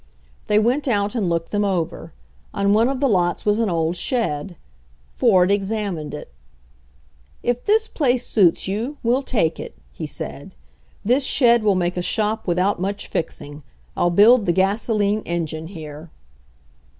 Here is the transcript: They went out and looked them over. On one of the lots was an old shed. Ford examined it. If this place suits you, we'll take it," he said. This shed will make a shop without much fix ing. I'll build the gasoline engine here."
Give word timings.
They 0.47 0.57
went 0.57 0.87
out 0.87 1.13
and 1.13 1.29
looked 1.29 1.51
them 1.51 1.63
over. 1.63 2.11
On 2.55 2.73
one 2.73 2.89
of 2.89 2.99
the 2.99 3.07
lots 3.07 3.45
was 3.45 3.59
an 3.59 3.69
old 3.69 3.95
shed. 3.95 4.55
Ford 5.13 5.51
examined 5.51 6.15
it. 6.15 6.33
If 7.43 7.65
this 7.65 7.87
place 7.87 8.25
suits 8.25 8.67
you, 8.67 8.97
we'll 9.03 9.21
take 9.21 9.59
it," 9.59 9.77
he 9.93 10.07
said. 10.07 10.55
This 11.05 11.23
shed 11.23 11.61
will 11.61 11.75
make 11.75 11.97
a 11.97 12.01
shop 12.01 12.47
without 12.47 12.81
much 12.81 13.05
fix 13.09 13.39
ing. 13.41 13.61
I'll 13.95 14.09
build 14.09 14.47
the 14.47 14.53
gasoline 14.53 15.21
engine 15.23 15.67
here." 15.67 16.09